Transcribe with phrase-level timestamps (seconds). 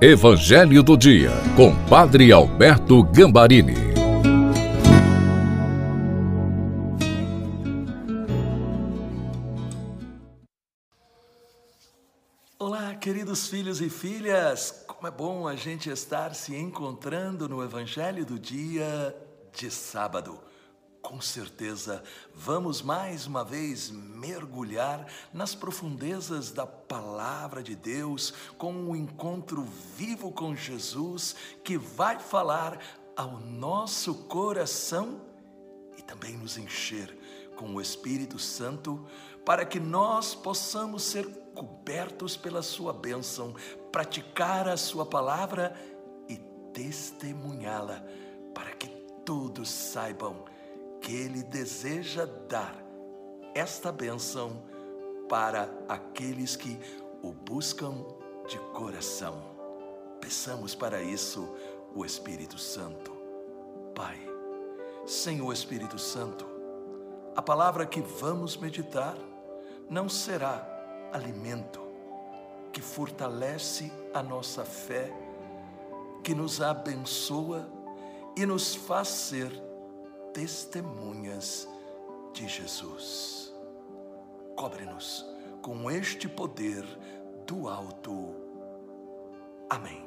[0.00, 3.74] Evangelho do Dia, com Padre Alberto Gambarini.
[12.56, 14.84] Olá, queridos filhos e filhas!
[14.86, 19.12] Como é bom a gente estar se encontrando no Evangelho do Dia
[19.52, 20.38] de sábado.
[21.08, 22.02] Com certeza,
[22.34, 29.66] vamos mais uma vez mergulhar nas profundezas da palavra de Deus, com um encontro
[29.96, 32.78] vivo com Jesus que vai falar
[33.16, 35.22] ao nosso coração
[35.96, 37.18] e também nos encher
[37.56, 39.08] com o Espírito Santo,
[39.46, 43.54] para que nós possamos ser cobertos pela Sua bênção,
[43.90, 45.74] praticar a Sua palavra
[46.28, 46.36] e
[46.74, 48.04] testemunhá-la,
[48.54, 48.88] para que
[49.24, 50.44] todos saibam
[51.08, 52.76] Ele deseja dar
[53.54, 54.62] esta bênção
[55.28, 56.78] para aqueles que
[57.22, 58.04] o buscam
[58.46, 59.42] de coração.
[60.20, 61.48] Peçamos para isso
[61.94, 63.10] o Espírito Santo.
[63.94, 64.18] Pai,
[65.06, 66.46] sem o Espírito Santo,
[67.34, 69.16] a palavra que vamos meditar
[69.88, 71.80] não será alimento
[72.72, 75.10] que fortalece a nossa fé,
[76.22, 77.66] que nos abençoa
[78.36, 79.67] e nos faz ser
[80.38, 81.68] testemunhas
[82.32, 83.52] de Jesus.
[84.54, 85.26] Cobre-nos
[85.60, 86.84] com este poder
[87.44, 88.36] do alto.
[89.68, 90.00] Amém.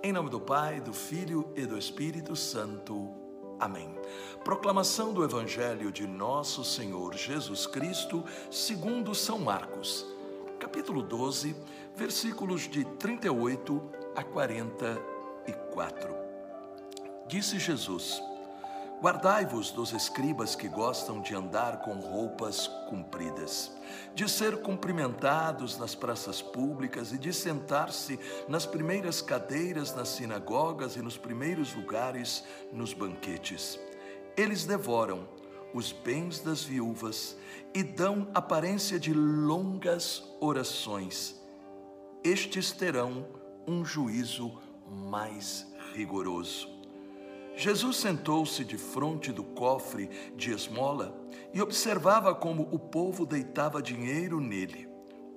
[0.00, 3.10] Em nome do Pai, do Filho e do Espírito Santo.
[3.58, 3.92] Amém.
[4.44, 10.06] Proclamação do Evangelho de Nosso Senhor Jesus Cristo, segundo São Marcos,
[10.60, 11.56] capítulo 12,
[11.96, 13.82] versículos de 38
[14.14, 16.14] a 44.
[17.26, 18.29] Disse Jesus:
[19.00, 23.72] Guardai-vos dos escribas que gostam de andar com roupas compridas,
[24.14, 31.02] de ser cumprimentados nas praças públicas e de sentar-se nas primeiras cadeiras nas sinagogas e
[31.02, 33.80] nos primeiros lugares nos banquetes.
[34.36, 35.26] Eles devoram
[35.72, 37.38] os bens das viúvas
[37.72, 41.40] e dão aparência de longas orações.
[42.22, 43.26] Estes terão
[43.66, 44.52] um juízo
[44.86, 46.69] mais rigoroso.
[47.60, 51.14] Jesus sentou-se de frente do cofre de esmola
[51.52, 54.88] e observava como o povo deitava dinheiro nele.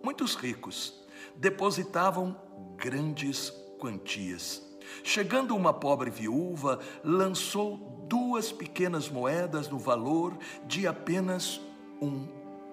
[0.01, 1.03] Muitos ricos
[1.35, 2.34] depositavam
[2.78, 4.63] grandes quantias.
[5.03, 11.59] Chegando uma pobre viúva, lançou duas pequenas moedas no valor de apenas
[12.01, 12.25] um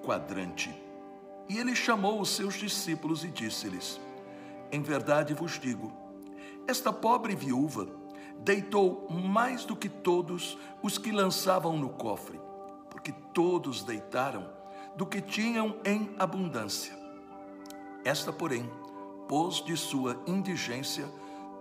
[0.04, 0.72] quadrante.
[1.48, 4.00] E ele chamou os seus discípulos e disse-lhes:
[4.70, 5.92] Em verdade vos digo,
[6.68, 7.98] esta pobre viúva
[8.40, 12.40] deitou mais do que todos os que lançavam no cofre,
[12.88, 14.48] porque todos deitaram
[14.96, 16.98] do que tinham em abundância.
[18.04, 18.68] Esta, porém,
[19.28, 21.06] pôs de sua indigência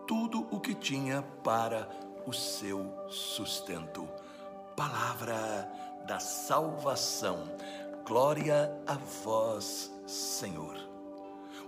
[0.07, 1.87] tudo o que tinha para
[2.25, 4.07] o seu sustento.
[4.75, 5.69] Palavra
[6.07, 7.43] da salvação.
[8.05, 10.77] Glória a vós, Senhor.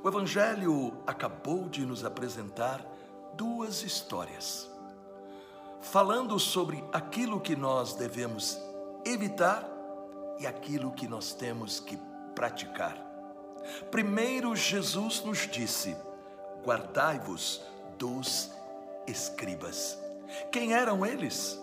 [0.02, 2.84] O Evangelho acabou de nos apresentar
[3.36, 4.71] duas histórias
[5.82, 8.60] falando sobre aquilo que nós devemos
[9.06, 9.68] evitar
[10.40, 11.98] e aquilo que nós temos que
[12.36, 12.96] praticar.
[13.90, 15.96] Primeiro, Jesus nos disse:
[16.64, 17.62] guardai-vos
[17.98, 18.52] dos
[19.08, 19.98] escribas.
[20.52, 21.60] Quem eram eles?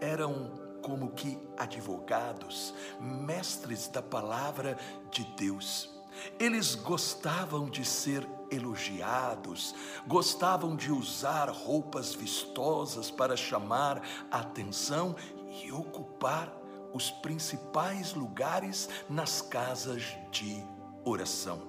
[0.00, 0.50] Eram
[0.82, 4.78] como que advogados, mestres da palavra
[5.10, 5.97] de Deus.
[6.38, 9.74] Eles gostavam de ser elogiados,
[10.06, 15.14] gostavam de usar roupas vistosas para chamar atenção
[15.62, 16.52] e ocupar
[16.92, 20.64] os principais lugares nas casas de
[21.04, 21.60] oração.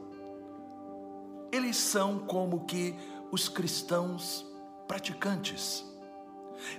[1.52, 2.96] Eles são como que
[3.32, 4.46] os cristãos
[4.88, 5.84] praticantes.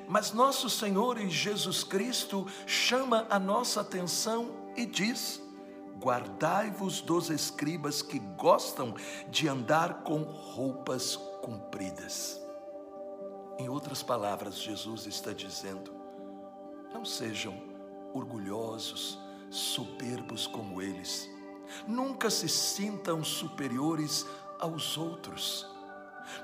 [0.06, 5.42] Mas nosso Senhor Jesus Cristo chama a nossa atenção e diz:
[6.00, 8.94] Guardai-vos dos escribas que gostam
[9.28, 12.40] de andar com roupas compridas.
[13.58, 15.92] Em outras palavras, Jesus está dizendo:
[16.92, 17.54] não sejam
[18.14, 19.18] orgulhosos,
[19.50, 21.28] soberbos como eles.
[21.86, 24.26] Nunca se sintam superiores
[24.58, 25.66] aos outros.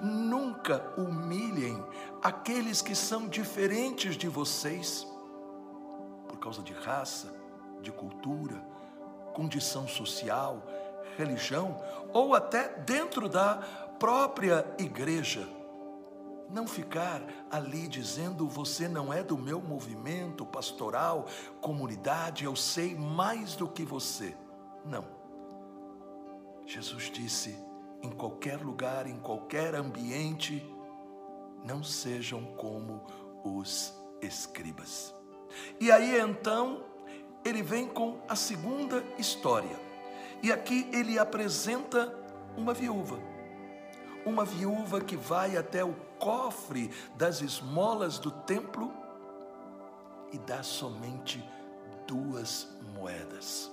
[0.01, 1.83] Nunca humilhem
[2.23, 5.07] aqueles que são diferentes de vocês
[6.29, 7.33] por causa de raça,
[7.81, 8.63] de cultura,
[9.37, 10.63] condição social,
[11.19, 11.77] religião
[12.15, 13.57] ou até dentro da
[13.99, 15.47] própria igreja.
[16.49, 21.27] Não ficar ali dizendo você não é do meu movimento pastoral,
[21.61, 24.35] comunidade, eu sei mais do que você.
[24.87, 25.05] Não.
[26.65, 27.63] Jesus disse:
[28.03, 30.67] em qualquer lugar, em qualquer ambiente,
[31.63, 33.05] não sejam como
[33.45, 33.93] os
[34.23, 35.15] escribas.
[35.79, 36.96] E aí então
[37.47, 39.79] ele vem com a segunda história.
[40.43, 42.13] E aqui ele apresenta
[42.57, 43.21] uma viúva.
[44.25, 48.93] Uma viúva que vai até o cofre das esmolas do templo
[50.33, 51.43] e dá somente
[52.05, 53.71] duas moedas.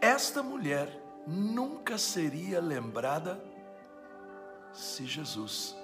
[0.00, 0.88] Esta mulher
[1.26, 3.38] nunca seria lembrada
[4.72, 5.76] se Jesus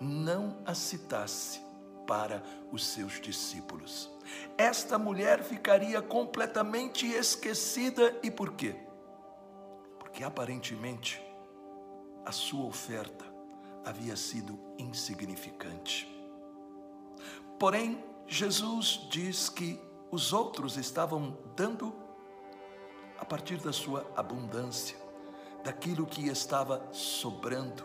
[0.00, 1.65] não a citasse
[2.06, 4.10] para os seus discípulos.
[4.56, 8.76] Esta mulher ficaria completamente esquecida e por quê?
[9.98, 11.22] Porque aparentemente
[12.24, 13.24] a sua oferta
[13.84, 16.12] havia sido insignificante.
[17.58, 19.80] Porém, Jesus diz que
[20.10, 21.94] os outros estavam dando
[23.18, 24.96] a partir da sua abundância,
[25.64, 27.84] daquilo que estava sobrando,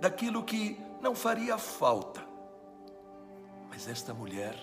[0.00, 2.33] daquilo que não faria falta.
[3.74, 4.54] Mas esta mulher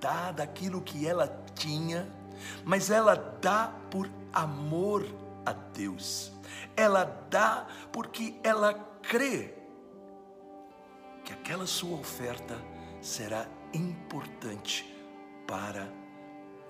[0.00, 2.08] dá daquilo que ela tinha,
[2.64, 5.04] mas ela dá por amor
[5.44, 6.30] a Deus.
[6.76, 8.72] Ela dá porque ela
[9.02, 9.52] crê
[11.24, 12.56] que aquela sua oferta
[13.02, 14.86] será importante
[15.44, 15.92] para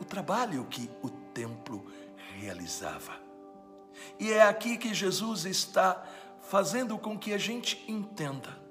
[0.01, 1.85] o trabalho que o templo
[2.39, 3.13] realizava.
[4.19, 6.03] E é aqui que Jesus está
[6.41, 8.68] fazendo com que a gente entenda.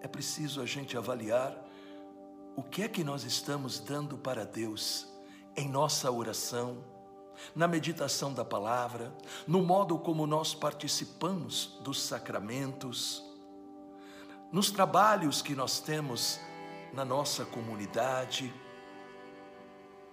[0.00, 1.56] É preciso a gente avaliar
[2.56, 5.06] o que é que nós estamos dando para Deus
[5.56, 6.84] em nossa oração,
[7.54, 9.12] na meditação da palavra,
[9.46, 13.24] no modo como nós participamos dos sacramentos,
[14.52, 16.40] nos trabalhos que nós temos
[16.92, 18.52] na nossa comunidade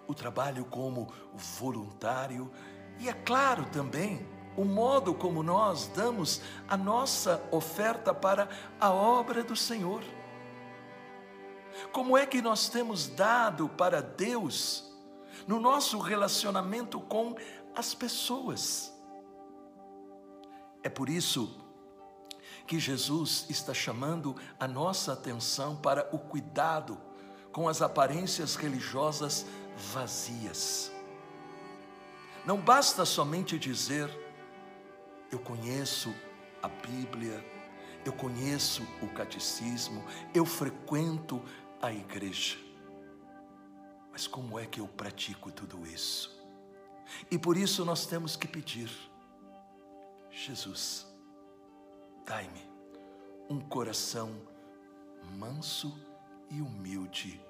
[0.08, 2.52] o trabalho como voluntário
[3.00, 8.50] e, é claro, também o modo como nós damos a nossa oferta para
[8.80, 10.04] a obra do Senhor.
[11.92, 14.92] Como é que nós temos dado para Deus
[15.48, 17.36] no nosso relacionamento com
[17.76, 18.94] as pessoas?
[20.82, 21.62] É por isso
[22.66, 26.98] que Jesus está chamando a nossa atenção para o cuidado
[27.52, 29.46] com as aparências religiosas
[29.94, 30.92] vazias.
[32.46, 34.10] Não basta somente dizer,
[35.32, 36.14] eu conheço
[36.62, 37.44] a Bíblia,
[38.06, 41.42] eu conheço o catecismo, eu frequento
[41.82, 42.58] a igreja.
[44.12, 46.36] Mas como é que eu pratico tudo isso?
[47.30, 48.90] E por isso nós temos que pedir,
[50.30, 51.06] Jesus,
[52.26, 52.62] dai-me
[53.50, 54.36] um coração
[55.38, 56.00] manso
[56.50, 57.42] e humilde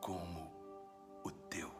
[0.00, 0.50] como
[1.24, 1.70] o teu.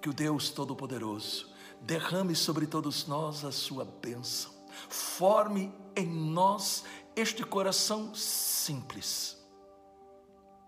[0.00, 1.53] Que o Deus Todo-Poderoso
[1.84, 4.52] derrame sobre todos nós a sua bênção,
[4.88, 6.84] forme em nós
[7.14, 9.36] este coração simples,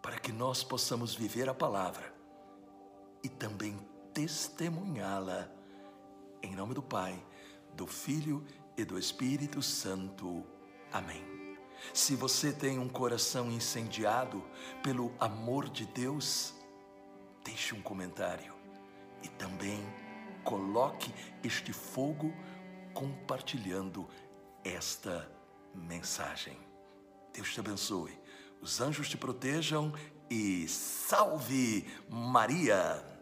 [0.02, 2.14] para que nós possamos viver a palavra
[3.22, 3.76] e também
[4.12, 5.50] testemunhá-la.
[6.42, 7.20] Em nome do Pai,
[7.74, 8.44] do Filho
[8.76, 10.44] e do Espírito Santo.
[10.92, 11.24] Amém.
[11.92, 14.44] Se você tem um coração incendiado
[14.82, 16.54] pelo amor de Deus,
[17.42, 18.54] deixe um comentário
[19.22, 19.82] e também
[20.46, 21.12] coloque
[21.42, 22.32] este fogo
[22.94, 24.08] compartilhando
[24.64, 25.28] esta
[25.74, 26.56] mensagem.
[27.34, 28.16] Deus te abençoe,
[28.62, 29.92] os anjos te protejam
[30.30, 33.15] e salve Maria!